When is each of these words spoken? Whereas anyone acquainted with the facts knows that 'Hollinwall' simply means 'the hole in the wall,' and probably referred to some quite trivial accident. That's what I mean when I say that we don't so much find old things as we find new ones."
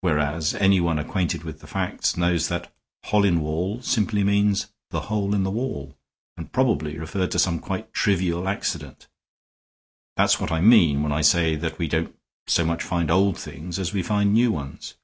Whereas 0.00 0.52
anyone 0.54 0.98
acquainted 0.98 1.44
with 1.44 1.60
the 1.60 1.68
facts 1.68 2.16
knows 2.16 2.48
that 2.48 2.72
'Hollinwall' 3.04 3.80
simply 3.84 4.24
means 4.24 4.66
'the 4.90 5.02
hole 5.02 5.32
in 5.32 5.44
the 5.44 5.50
wall,' 5.52 5.96
and 6.36 6.50
probably 6.52 6.98
referred 6.98 7.30
to 7.30 7.38
some 7.38 7.60
quite 7.60 7.92
trivial 7.94 8.48
accident. 8.48 9.06
That's 10.16 10.40
what 10.40 10.50
I 10.50 10.60
mean 10.60 11.04
when 11.04 11.12
I 11.12 11.20
say 11.20 11.54
that 11.54 11.78
we 11.78 11.86
don't 11.86 12.18
so 12.48 12.64
much 12.66 12.82
find 12.82 13.12
old 13.12 13.38
things 13.38 13.78
as 13.78 13.92
we 13.92 14.02
find 14.02 14.34
new 14.34 14.50
ones." 14.50 14.94